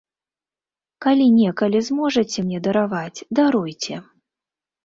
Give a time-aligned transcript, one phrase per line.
[1.05, 3.95] Калі некалі зможаце мне дараваць, даруйце.